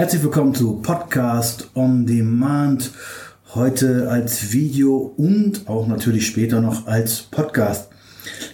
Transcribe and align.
Herzlich 0.00 0.22
willkommen 0.22 0.54
zu 0.54 0.76
Podcast 0.80 1.68
on 1.74 2.06
Demand. 2.06 2.90
Heute 3.54 4.08
als 4.10 4.50
Video 4.50 5.12
und 5.18 5.68
auch 5.68 5.86
natürlich 5.88 6.26
später 6.26 6.62
noch 6.62 6.86
als 6.86 7.20
Podcast. 7.20 7.90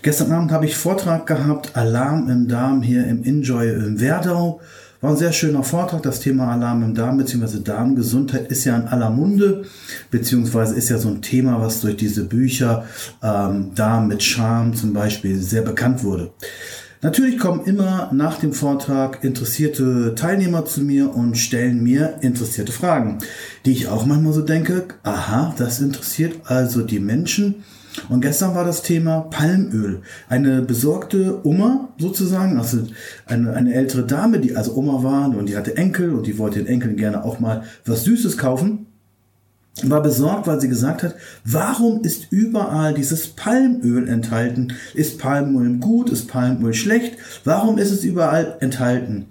Gestern 0.03 0.33
Abend 0.33 0.51
habe 0.51 0.65
ich 0.65 0.77
Vortrag 0.77 1.25
gehabt, 1.25 1.77
Alarm 1.77 2.29
im 2.29 2.49
Darm 2.49 2.83
hier 2.83 3.07
im 3.07 3.23
Enjoy 3.23 3.69
in 3.69 4.01
Werdau. 4.01 4.61
War 5.01 5.11
ein 5.11 5.17
sehr 5.17 5.33
schöner 5.33 5.63
Vortrag. 5.63 6.03
Das 6.03 6.19
Thema 6.19 6.51
Alarm 6.51 6.83
im 6.83 6.95
Darm 6.97 7.17
bzw. 7.17 7.61
Darmgesundheit 7.63 8.51
ist 8.51 8.65
ja 8.65 8.75
in 8.77 8.89
aller 8.89 9.11
Munde, 9.11 9.67
beziehungsweise 10.11 10.75
ist 10.75 10.89
ja 10.89 10.99
so 10.99 11.11
ein 11.11 11.23
Thema, 11.23 11.61
was 11.61 11.81
durch 11.81 11.97
diese 11.97 12.25
Bücher 12.25 12.87
ähm, 13.23 13.71
Darm 13.73 14.09
mit 14.09 14.21
Charme 14.21 14.75
zum 14.75 14.93
Beispiel 14.93 15.39
sehr 15.41 15.63
bekannt 15.63 16.03
wurde. 16.03 16.33
Natürlich 17.07 17.39
kommen 17.39 17.65
immer 17.67 18.11
nach 18.13 18.41
dem 18.41 18.53
Vortrag 18.53 19.23
interessierte 19.23 20.17
Teilnehmer 20.17 20.65
zu 20.65 20.81
mir 20.81 21.15
und 21.15 21.39
stellen 21.39 21.81
mir 21.81 22.19
interessierte 22.21 22.73
Fragen, 22.73 23.19
die 23.65 23.71
ich 23.71 23.87
auch 23.87 24.07
manchmal 24.07 24.33
so 24.33 24.43
denke, 24.43 24.87
aha, 25.05 25.55
das 25.57 25.79
interessiert 25.79 26.35
also 26.47 26.83
die 26.83 26.99
Menschen. 26.99 27.63
Und 28.09 28.23
gestern 28.23 28.57
war 28.57 28.65
das 28.65 28.83
Thema 28.83 29.21
Palmöl. 29.21 30.03
Eine 30.29 30.63
besorgte 30.63 31.47
Oma 31.47 31.91
sozusagen, 31.97 32.59
also 32.59 32.79
eine, 33.25 33.53
eine 33.53 33.73
ältere 33.73 34.05
Dame, 34.05 34.41
die 34.41 34.57
also 34.57 34.75
Oma 34.75 35.05
war 35.05 35.29
und 35.29 35.49
die 35.49 35.57
hatte 35.57 35.77
Enkel 35.77 36.13
und 36.13 36.27
die 36.27 36.39
wollte 36.39 36.59
den 36.59 36.67
Enkeln 36.67 36.97
gerne 36.97 37.25
auch 37.25 37.39
mal 37.39 37.63
was 37.85 38.03
Süßes 38.03 38.37
kaufen 38.37 38.87
war 39.85 40.03
besorgt, 40.03 40.47
weil 40.47 40.61
sie 40.61 40.69
gesagt 40.69 41.03
hat, 41.03 41.17
warum 41.45 42.03
ist 42.03 42.29
überall 42.31 42.95
dieses 42.95 43.29
Palmöl 43.29 44.09
enthalten? 44.09 44.73
Ist 44.95 45.19
Palmöl 45.19 45.79
gut? 45.79 46.11
Ist 46.11 46.29
Palmöl 46.29 46.73
schlecht? 46.73 47.17
Warum 47.45 47.79
ist 47.79 47.91
es 47.91 48.05
überall 48.05 48.57
enthalten? 48.61 49.27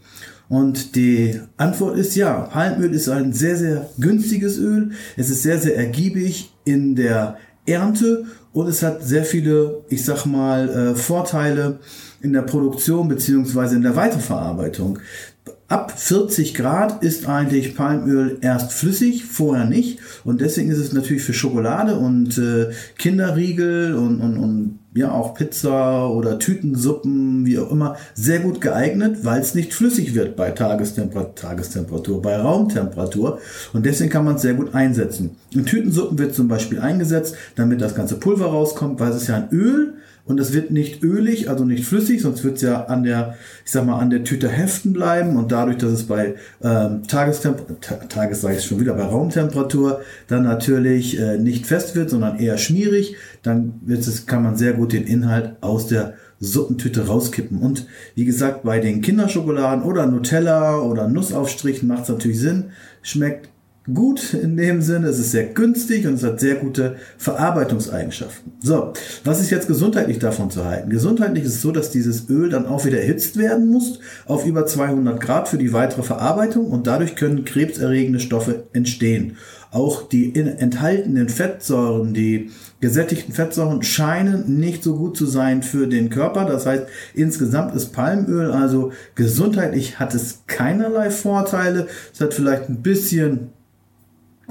Und 0.47 0.95
die 0.95 1.41
Antwort 1.57 1.97
ist 1.97 2.15
ja, 2.15 2.41
Palmöl 2.41 2.93
ist 2.93 3.09
ein 3.09 3.33
sehr, 3.33 3.57
sehr 3.57 3.89
günstiges 3.97 4.59
Öl. 4.59 4.91
Es 5.17 5.29
ist 5.29 5.41
sehr, 5.41 5.57
sehr 5.57 5.75
ergiebig 5.75 6.53
in 6.63 6.95
der 6.95 7.37
Ernte 7.65 8.25
und 8.55 8.69
es 8.69 8.81
hat 8.83 9.03
sehr 9.03 9.25
viele, 9.25 9.83
ich 9.89 10.05
sag 10.05 10.25
mal, 10.25 10.69
äh, 10.69 10.95
Vorteile 10.95 11.79
in 12.21 12.31
der 12.31 12.43
Produktion 12.43 13.09
beziehungsweise 13.09 13.75
in 13.75 13.81
der 13.81 13.97
Weiterverarbeitung. 13.97 14.99
Ab 15.67 15.91
40 15.91 16.53
Grad 16.53 17.03
ist 17.03 17.27
eigentlich 17.27 17.75
Palmöl 17.75 18.37
erst 18.39 18.71
flüssig, 18.71 19.25
vorher 19.25 19.65
nicht. 19.65 19.99
Und 20.23 20.39
deswegen 20.39 20.71
ist 20.71 20.77
es 20.77 20.93
natürlich 20.93 21.23
für 21.23 21.33
Schokolade 21.33 21.97
und 21.97 22.37
äh, 22.37 22.69
Kinderriegel 22.97 23.93
und, 23.95 24.21
und, 24.21 24.37
und 24.37 24.79
ja 24.95 25.11
auch 25.11 25.35
Pizza 25.35 26.09
oder 26.09 26.39
Tütensuppen, 26.39 27.45
wie 27.45 27.59
auch 27.59 27.69
immer, 27.69 27.97
sehr 28.13 28.39
gut 28.39 28.61
geeignet, 28.61 29.19
weil 29.23 29.41
es 29.41 29.53
nicht 29.53 29.73
flüssig 29.73 30.15
wird 30.15 30.37
bei 30.37 30.51
Tagestemperatur, 30.51 31.35
Tagestemperatur, 31.35 32.21
bei 32.21 32.37
Raumtemperatur. 32.37 33.39
Und 33.73 33.85
deswegen 33.85 34.09
kann 34.09 34.23
man 34.23 34.35
es 34.35 34.41
sehr 34.41 34.53
gut 34.53 34.73
einsetzen. 34.73 35.31
In 35.51 35.65
Tütensuppen 35.65 36.17
wird 36.17 36.33
zum 36.33 36.47
Beispiel 36.47 36.79
eingesetzt, 36.79 37.35
damit 37.55 37.81
das 37.81 37.93
ganze 37.93 38.15
Pulver 38.15 38.44
rauskommt, 38.45 38.99
weil 38.99 39.11
es 39.11 39.23
ist 39.23 39.27
ja 39.27 39.35
ein 39.35 39.49
Öl 39.51 39.93
und 40.25 40.39
es 40.39 40.53
wird 40.53 40.71
nicht 40.71 41.03
ölig, 41.03 41.49
also 41.49 41.65
nicht 41.65 41.85
flüssig, 41.85 42.21
sonst 42.21 42.43
wird 42.43 42.55
es 42.55 42.63
ja 42.63 42.85
an 42.85 43.03
der, 43.03 43.35
ich 43.63 43.71
sag 43.71 43.85
mal, 43.85 43.99
an 43.99 44.09
der 44.09 44.23
Tüte 44.23 44.49
heften 44.49 44.91
bleiben 44.91 45.37
und 45.37 45.51
dadurch, 45.51 45.77
dass 45.77 45.91
es 45.91 46.03
bei 46.03 46.35
ähm, 46.63 47.03
Tagestemperatur, 47.07 48.09
Tages 48.09 48.41
sage 48.41 48.57
ich 48.57 48.65
schon 48.65 48.79
wieder, 48.79 48.95
bei 48.95 49.03
Raumtemperatur 49.03 50.01
dann 50.27 50.43
natürlich 50.43 51.19
äh, 51.19 51.37
nicht 51.37 51.67
fest 51.67 51.95
wird, 51.95 52.09
sondern 52.09 52.39
eher 52.39 52.57
schmierig, 52.57 53.15
dann 53.43 53.79
wird 53.85 53.99
es, 53.99 54.25
kann 54.25 54.43
man 54.43 54.55
sehr 54.57 54.73
gut 54.73 54.93
den 54.93 55.05
Inhalt 55.05 55.57
aus 55.61 55.87
der 55.87 56.15
Suppentüte 56.39 57.07
rauskippen. 57.07 57.59
Und 57.59 57.87
wie 58.15 58.25
gesagt, 58.25 58.63
bei 58.63 58.79
den 58.79 59.01
Kinderschokoladen 59.01 59.83
oder 59.83 60.05
Nutella 60.07 60.79
oder 60.79 61.07
Nussaufstrichen 61.07 61.87
macht 61.87 62.03
es 62.03 62.09
natürlich 62.09 62.39
Sinn. 62.39 62.65
Schmeckt 63.01 63.49
gut 63.93 64.33
in 64.33 64.57
dem 64.57 64.81
Sinne, 64.81 65.07
es 65.07 65.19
ist 65.19 65.31
sehr 65.31 65.45
günstig 65.45 66.07
und 66.07 66.15
es 66.15 66.23
hat 66.23 66.39
sehr 66.39 66.55
gute 66.55 66.95
Verarbeitungseigenschaften. 67.17 68.53
So, 68.59 68.93
was 69.23 69.41
ist 69.41 69.51
jetzt 69.51 69.67
gesundheitlich 69.67 70.17
davon 70.17 70.49
zu 70.49 70.65
halten? 70.65 70.89
Gesundheitlich 70.89 71.43
ist 71.43 71.55
es 71.55 71.61
so, 71.61 71.71
dass 71.71 71.91
dieses 71.91 72.27
Öl 72.29 72.49
dann 72.49 72.65
auch 72.65 72.85
wieder 72.85 72.99
erhitzt 72.99 73.37
werden 73.37 73.67
muss 73.67 73.99
auf 74.25 74.45
über 74.45 74.65
200 74.65 75.21
Grad 75.21 75.47
für 75.47 75.57
die 75.57 75.71
weitere 75.73 76.01
Verarbeitung 76.01 76.67
und 76.67 76.87
dadurch 76.87 77.15
können 77.15 77.45
krebserregende 77.45 78.19
Stoffe 78.19 78.63
entstehen. 78.73 79.37
Auch 79.71 80.07
die 80.07 80.33
enthaltenen 80.35 81.29
Fettsäuren, 81.29 82.13
die 82.13 82.49
gesättigten 82.79 83.33
Fettsäuren 83.33 83.83
scheinen 83.83 84.59
nicht 84.59 84.83
so 84.83 84.95
gut 84.95 85.17
zu 85.17 85.25
sein 85.25 85.63
für 85.63 85.87
den 85.87 86.09
Körper. 86.09 86.45
Das 86.45 86.65
heißt, 86.65 86.85
insgesamt 87.13 87.75
ist 87.75 87.91
Palmöl 87.91 88.51
also 88.51 88.93
gesundheitlich 89.15 89.99
hat 89.99 90.15
es 90.15 90.43
keinerlei 90.47 91.09
Vorteile. 91.09 91.87
Es 92.13 92.21
hat 92.21 92.33
vielleicht 92.33 92.69
ein 92.69 92.81
bisschen 92.81 93.49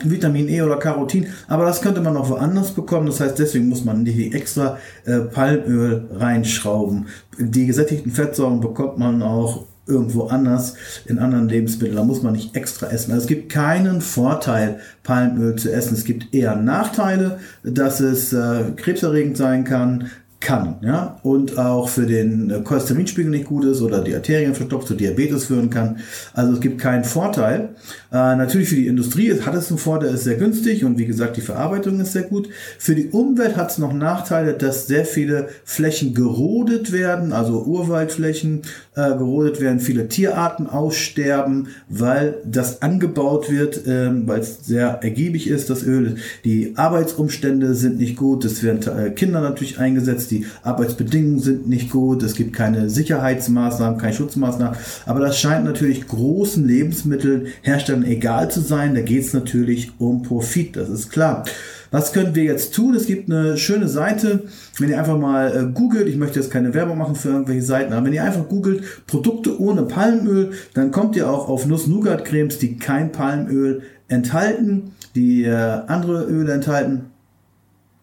Vitamin 0.03 0.49
E 0.49 0.62
oder 0.62 0.77
Carotin, 0.77 1.27
aber 1.49 1.65
das 1.65 1.81
könnte 1.81 2.00
man 2.00 2.16
auch 2.16 2.28
woanders 2.28 2.72
bekommen. 2.72 3.06
Das 3.06 3.21
heißt, 3.21 3.38
deswegen 3.38 3.69
muss 3.69 3.84
man 3.84 4.03
nicht 4.03 4.34
extra 4.34 4.78
äh, 5.05 5.21
Palmöl 5.21 6.09
reinschrauben. 6.12 7.06
Die 7.38 7.66
gesättigten 7.66 8.10
Fettsäuren 8.12 8.60
bekommt 8.60 8.99
man 8.99 9.22
auch 9.22 9.66
irgendwo 9.87 10.25
anders 10.25 10.77
in 11.04 11.19
anderen 11.19 11.49
Lebensmitteln. 11.49 11.97
Da 11.97 12.04
muss 12.04 12.22
man 12.22 12.33
nicht 12.33 12.56
extra 12.56 12.87
essen. 12.88 13.12
Also 13.12 13.25
es 13.25 13.28
gibt 13.28 13.53
keinen 13.53 14.00
Vorteil, 14.00 14.81
Palmöl 15.03 15.56
zu 15.56 15.72
essen. 15.72 15.94
Es 15.94 16.04
gibt 16.04 16.34
eher 16.34 16.56
Nachteile, 16.56 17.38
dass 17.62 18.00
es 18.00 18.33
äh, 18.33 18.72
krebserregend 18.77 19.37
sein 19.37 19.65
kann, 19.65 20.10
kann, 20.44 20.77
ja, 20.82 21.19
und 21.22 21.59
auch 21.59 21.88
für 21.88 22.06
den 22.06 22.50
äh, 22.50 22.60
Cholesterinspiegel 22.60 23.31
nicht 23.31 23.47
gut 23.47 23.65
ist 23.65 23.81
oder 23.81 24.03
die 24.03 24.15
Arterien 24.15 24.55
verstopft 24.55 24.87
zu 24.87 24.94
Diabetes 24.94 25.47
führen 25.47 25.71
kann. 25.71 25.99
Also 26.34 26.53
es 26.53 26.60
gibt 26.60 26.81
keinen 26.81 27.05
Vorteil. 27.05 27.71
Äh, 28.12 28.37
natürlich 28.37 28.69
für 28.69 28.77
die 28.77 28.87
Industrie 28.87 29.41
hat 29.41 29.54
es 29.54 29.71
einen 29.71 29.78
Vorteil, 29.78 30.15
ist 30.15 30.25
sehr 30.25 30.37
günstig 30.37 30.84
und 30.84 30.99
wie 30.99 31.06
gesagt, 31.06 31.37
die 31.38 31.41
Verarbeitung 31.41 31.99
ist 31.99 32.12
sehr 32.12 32.22
gut. 32.22 32.49
Für 32.78 32.94
die 32.94 33.09
Umwelt 33.09 33.56
hat 33.56 33.71
es 33.71 33.78
noch 33.78 33.93
Nachteile, 33.93 34.53
dass 34.53 34.87
sehr 34.87 35.06
viele 35.06 35.49
Flächen 35.65 36.15
gerodet 36.15 36.93
werden, 36.93 37.33
also 37.33 37.65
Urwaldflächen 37.65 38.62
äh, 38.94 39.16
gerodet 39.16 39.60
werden, 39.60 39.81
viele 39.81 40.09
Tierarten 40.09 40.69
aussterben, 40.69 41.69
weil 41.88 42.37
das 42.44 42.83
angebaut 42.83 43.50
wird, 43.50 43.87
äh, 43.87 44.10
weil 44.27 44.41
es 44.41 44.66
sehr 44.66 45.03
ergiebig 45.03 45.49
ist, 45.49 45.71
das 45.71 45.83
Öl. 45.83 46.16
Die 46.44 46.75
Arbeitsumstände 46.77 47.75
sind 47.75 47.99
nicht 47.99 48.16
gut, 48.16 48.44
es 48.44 48.62
werden 48.62 48.81
äh, 48.97 49.10
Kinder 49.10 49.41
natürlich 49.41 49.78
eingesetzt, 49.78 50.31
die 50.34 50.47
Arbeitsbedingungen 50.62 51.41
sind 51.41 51.69
nicht 51.69 51.91
gut, 51.91 52.22
es 52.22 52.34
gibt 52.34 52.53
keine 52.53 52.91
Sicherheitsmaßnahmen, 52.91 53.99
keine 53.99 54.15
Schutzmaßnahmen, 54.15 54.78
aber 55.06 55.21
das 55.21 55.39
scheint 55.39 55.65
natürlich 55.65 56.06
großen 56.09 56.67
Lebensmittelherstellern 56.67 58.05
egal 58.05 58.50
zu 58.50 58.61
sein, 58.61 58.95
da 58.95 59.00
geht 59.00 59.22
es 59.22 59.33
natürlich 59.33 59.93
um 59.99 60.22
Profit, 60.22 60.77
das 60.77 60.89
ist 60.89 61.11
klar. 61.11 61.45
Was 61.91 62.12
können 62.12 62.34
wir 62.34 62.43
jetzt 62.43 62.75
tun? 62.75 62.97
Es 62.97 63.06
gibt 63.06 63.31
eine 63.31 63.56
schöne 63.56 63.87
Seite, 63.87 64.43
wenn 64.81 64.91
ihr 64.91 64.99
einfach 64.99 65.17
mal 65.17 65.56
äh, 65.56 65.72
googelt, 65.72 66.09
ich 66.09 66.17
möchte 66.17 66.41
jetzt 66.41 66.51
keine 66.51 66.75
Werbung 66.75 66.99
machen 66.99 67.15
für 67.15 67.28
irgendwelche 67.28 67.62
Seiten, 67.62 67.93
aber 67.93 68.06
wenn 68.06 68.12
ihr 68.12 68.25
einfach 68.25 68.49
googelt 68.49 69.06
Produkte 69.06 69.61
ohne 69.61 69.83
Palmöl, 69.83 70.51
dann 70.75 70.91
kommt 70.91 71.15
ihr 71.15 71.31
auch 71.31 71.49
auf 71.49 71.66
Nuss-Nougat-Cremes, 71.66 72.59
die 72.59 72.78
kein 72.78 73.12
Palmöl 73.12 73.83
enthalten, 74.09 74.91
die 75.15 75.45
äh, 75.45 75.53
andere 75.53 76.25
Öle 76.25 76.53
enthalten 76.53 77.14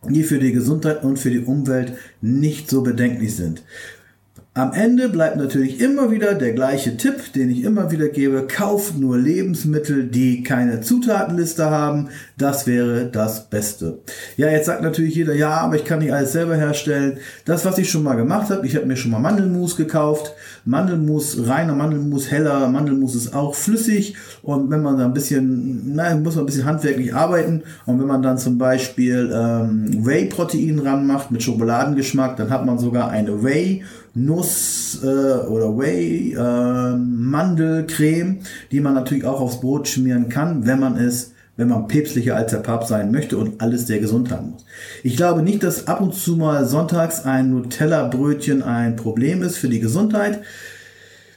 die 0.10 0.24
für 0.24 0.40
die 0.40 0.52
Gesundheit 0.52 1.04
und 1.04 1.18
für 1.18 1.30
die 1.30 1.40
Umwelt 1.40 1.94
nicht 2.22 2.70
so 2.70 2.82
bedenklich 2.82 3.36
sind. 3.36 3.64
Am 4.54 4.74
Ende 4.74 5.08
bleibt 5.08 5.38
natürlich 5.38 5.80
immer 5.80 6.12
wieder 6.12 6.34
der 6.34 6.52
gleiche 6.52 6.98
Tipp, 6.98 7.32
den 7.32 7.50
ich 7.50 7.64
immer 7.64 7.90
wieder 7.90 8.10
gebe. 8.10 8.48
Kauft 8.48 9.00
nur 9.00 9.18
Lebensmittel, 9.18 10.04
die 10.08 10.44
keine 10.44 10.82
Zutatenliste 10.82 11.70
haben. 11.70 12.10
Das 12.38 12.68
wäre 12.68 13.06
das 13.06 13.50
Beste. 13.50 14.00
Ja, 14.36 14.50
jetzt 14.50 14.66
sagt 14.66 14.82
natürlich 14.82 15.16
jeder, 15.16 15.34
ja, 15.34 15.52
aber 15.52 15.78
ich 15.78 15.86
kann 15.86 16.00
nicht 16.00 16.14
alles 16.14 16.34
selber 16.34 16.58
herstellen. 16.58 17.20
Das, 17.46 17.64
was 17.64 17.78
ich 17.78 17.90
schon 17.90 18.04
mal 18.04 18.16
gemacht 18.16 18.50
habe, 18.50 18.68
ich 18.68 18.76
habe 18.76 18.88
mir 18.88 18.98
schon 18.98 19.12
mal 19.12 19.20
Mandelmus 19.20 19.78
gekauft. 19.78 20.34
Mandelmus, 20.66 21.48
reiner 21.48 21.74
Mandelmus, 21.74 22.30
heller 22.30 22.68
Mandelmus 22.68 23.16
ist 23.16 23.34
auch 23.34 23.56
flüssig. 23.56 24.18
Und 24.42 24.70
wenn 24.70 24.82
man 24.82 24.98
da 24.98 25.06
ein 25.06 25.14
bisschen, 25.14 25.96
na, 25.96 26.14
muss 26.18 26.36
man 26.36 26.44
ein 26.44 26.48
bisschen 26.48 26.66
handwerklich 26.66 27.16
arbeiten. 27.16 27.64
Und 27.86 28.02
wenn 28.02 28.08
man 28.08 28.22
dann 28.22 28.38
zum 28.38 28.58
Beispiel 28.58 29.32
ähm, 29.34 30.06
Whey-Protein 30.06 30.80
ranmacht 30.80 31.32
mit 31.32 31.42
Schokoladengeschmack, 31.42 32.36
dann 32.36 32.50
hat 32.50 32.66
man 32.66 32.78
sogar 32.80 33.10
eine 33.12 33.46
Whey- 33.46 33.84
Nuss 34.14 35.00
äh, 35.04 35.08
oder 35.08 35.78
Whey 35.78 36.34
äh, 36.34 36.96
Mandelcreme, 36.98 38.40
die 38.72 38.82
man 38.82 38.94
natürlich 38.94 39.26
auch 39.26 39.40
aufs 39.40 39.62
Brot 39.62 39.88
schmieren 39.88 40.30
kann, 40.30 40.66
wenn 40.66 40.80
man 40.80 40.98
es 40.98 41.34
wenn 41.58 41.68
man 41.68 41.88
päpstlicher 41.88 42.36
als 42.36 42.52
der 42.52 42.60
Papst 42.60 42.90
sein 42.90 43.12
möchte 43.12 43.38
und 43.38 43.62
alles 43.62 43.86
sehr 43.86 44.00
gesund 44.00 44.32
haben 44.32 44.52
muss. 44.52 44.66
Ich 45.04 45.16
glaube 45.16 45.44
nicht, 45.44 45.62
dass 45.62 45.88
ab 45.88 46.02
und 46.02 46.16
zu 46.16 46.36
mal 46.36 46.66
sonntags 46.66 47.26
ein 47.26 47.52
Nutella-Brötchen 47.52 48.64
ein 48.64 48.96
Problem 48.96 49.44
ist 49.44 49.58
für 49.58 49.70
die 49.70 49.80
Gesundheit. 49.80 50.42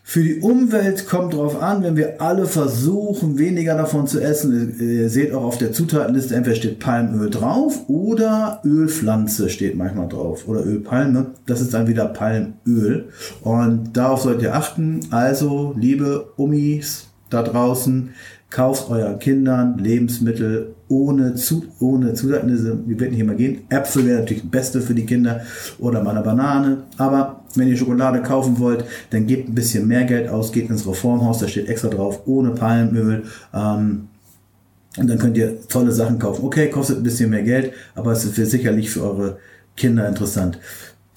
Für 0.07 0.23
die 0.23 0.41
Umwelt 0.41 1.09
kommt 1.09 1.33
drauf 1.33 1.61
an, 1.63 1.83
wenn 1.83 1.97
wir 1.97 2.21
alle 2.21 2.45
versuchen, 2.45 3.39
weniger 3.39 3.75
davon 3.75 4.07
zu 4.07 4.21
essen. 4.21 4.77
Ihr 4.79 5.09
seht 5.09 5.33
auch 5.33 5.45
auf 5.45 5.57
der 5.57 5.73
Zutatenliste, 5.73 6.35
entweder 6.35 6.57
steht 6.57 6.79
Palmöl 6.79 7.31
drauf 7.31 7.89
oder 7.89 8.61
Ölpflanze 8.65 9.49
steht 9.49 9.77
manchmal 9.77 10.09
drauf 10.09 10.47
oder 10.47 10.65
Ölpalme. 10.65 11.29
Das 11.47 11.63
ist 11.63 11.73
dann 11.73 11.89
wieder 11.89 12.05
Palmöl. 12.05 13.09
Und 13.41 13.97
darauf 13.97 14.21
sollt 14.21 14.43
ihr 14.43 14.55
achten. 14.55 15.01
Also, 15.11 15.75
liebe 15.77 16.33
Umis, 16.37 17.09
da 17.31 17.43
draußen, 17.43 18.11
kauft 18.51 18.89
euren 18.91 19.19
Kindern 19.19 19.79
Lebensmittel 19.79 20.75
ohne, 20.89 21.35
zu, 21.35 21.65
ohne 21.81 22.15
Zusatzmittel. 22.15 22.83
Wir 22.87 23.01
werden 23.01 23.15
hier 23.15 23.25
mal 23.25 23.37
gehen. 23.37 23.63
Äpfel 23.69 24.07
wäre 24.07 24.21
natürlich 24.21 24.43
das 24.43 24.51
Beste 24.51 24.81
für 24.81 24.95
die 24.95 25.07
Kinder 25.07 25.41
oder 25.79 26.03
mal 26.03 26.13
eine 26.13 26.23
Banane. 26.23 26.85
Aber 26.99 27.45
wenn 27.55 27.69
ihr 27.69 27.77
Schokolade 27.77 28.23
kaufen 28.23 28.59
wollt, 28.59 28.85
dann 29.11 29.27
gebt 29.27 29.49
ein 29.49 29.55
bisschen 29.55 29.89
mehr 29.89 30.05
Geld 30.05 30.29
aus, 30.29 30.53
geht 30.53 30.71
ins 30.71 30.87
Reformhaus, 30.87 31.39
da 31.39 31.49
steht 31.49 31.69
extra 31.69 31.89
drauf, 31.89 32.23
ohne 32.27 32.51
Palmöl. 32.51 33.25
Ähm, 33.53 34.09
und 34.97 35.11
dann 35.11 35.19
könnt 35.19 35.37
ihr 35.37 35.67
tolle 35.69 35.91
Sachen 35.91 36.19
kaufen. 36.19 36.45
Okay, 36.45 36.71
kostet 36.71 36.99
ein 36.99 37.03
bisschen 37.03 37.31
mehr 37.31 37.43
Geld, 37.43 37.73
aber 37.97 38.13
es 38.13 38.25
ist 38.25 38.37
sicherlich 38.51 38.91
für 38.91 39.03
eure 39.03 39.39
Kinder 39.77 40.07
interessant. 40.07 40.59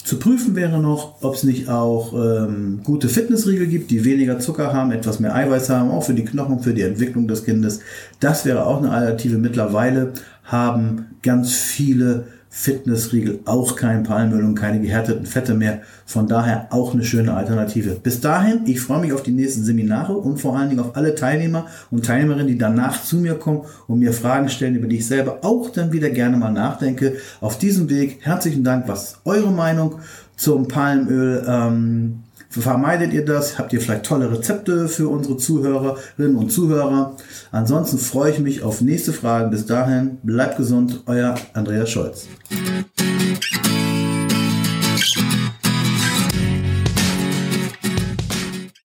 Zu 0.08 0.18
prüfen 0.18 0.56
wäre 0.56 0.78
noch, 0.78 1.20
ob 1.20 1.34
es 1.34 1.44
nicht 1.44 1.68
auch 1.68 2.14
ähm, 2.14 2.80
gute 2.82 3.10
Fitnessriegel 3.10 3.66
gibt, 3.66 3.90
die 3.90 4.06
weniger 4.06 4.38
Zucker 4.38 4.72
haben, 4.72 4.90
etwas 4.90 5.20
mehr 5.20 5.34
Eiweiß 5.34 5.68
haben, 5.68 5.90
auch 5.90 6.02
für 6.02 6.14
die 6.14 6.24
Knochen, 6.24 6.60
für 6.60 6.72
die 6.72 6.80
Entwicklung 6.80 7.28
des 7.28 7.44
Kindes. 7.44 7.80
Das 8.18 8.46
wäre 8.46 8.64
auch 8.64 8.78
eine 8.78 8.90
Alternative. 8.90 9.36
Mittlerweile 9.36 10.14
haben 10.44 11.08
ganz 11.22 11.52
viele 11.52 12.24
Fitnessriegel 12.50 13.40
auch 13.44 13.76
kein 13.76 14.02
Palmöl 14.02 14.44
und 14.44 14.54
keine 14.54 14.80
gehärteten 14.80 15.26
Fette 15.26 15.54
mehr. 15.54 15.82
Von 16.06 16.26
daher 16.26 16.68
auch 16.70 16.94
eine 16.94 17.04
schöne 17.04 17.34
Alternative. 17.34 17.98
Bis 18.02 18.20
dahin, 18.20 18.62
ich 18.64 18.80
freue 18.80 19.00
mich 19.00 19.12
auf 19.12 19.22
die 19.22 19.32
nächsten 19.32 19.64
Seminare 19.64 20.14
und 20.14 20.38
vor 20.38 20.56
allen 20.56 20.70
Dingen 20.70 20.80
auf 20.80 20.96
alle 20.96 21.14
Teilnehmer 21.14 21.66
und 21.90 22.06
Teilnehmerinnen, 22.06 22.48
die 22.48 22.58
danach 22.58 23.02
zu 23.02 23.16
mir 23.16 23.34
kommen 23.34 23.62
und 23.86 23.98
mir 23.98 24.12
Fragen 24.12 24.48
stellen, 24.48 24.76
über 24.76 24.86
die 24.86 24.96
ich 24.96 25.06
selber 25.06 25.40
auch 25.42 25.70
dann 25.70 25.92
wieder 25.92 26.10
gerne 26.10 26.36
mal 26.36 26.52
nachdenke. 26.52 27.16
Auf 27.40 27.58
diesem 27.58 27.90
Weg 27.90 28.18
herzlichen 28.22 28.64
Dank. 28.64 28.88
Was 28.88 29.04
ist 29.04 29.20
eure 29.24 29.50
Meinung 29.50 29.96
zum 30.36 30.68
Palmöl? 30.68 31.44
Ähm, 31.46 32.20
Vermeidet 32.50 33.12
ihr 33.12 33.24
das? 33.24 33.58
Habt 33.58 33.72
ihr 33.72 33.80
vielleicht 33.80 34.06
tolle 34.06 34.30
Rezepte 34.30 34.88
für 34.88 35.08
unsere 35.08 35.36
Zuhörerinnen 35.36 36.36
und 36.36 36.50
Zuhörer? 36.50 37.16
Ansonsten 37.52 37.98
freue 37.98 38.32
ich 38.32 38.38
mich 38.38 38.62
auf 38.62 38.80
nächste 38.80 39.12
Fragen. 39.12 39.50
Bis 39.50 39.66
dahin, 39.66 40.18
bleibt 40.22 40.56
gesund, 40.56 41.02
euer 41.06 41.34
Andreas 41.52 41.90
Scholz. 41.90 42.26